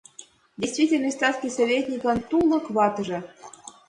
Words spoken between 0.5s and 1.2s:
Действительный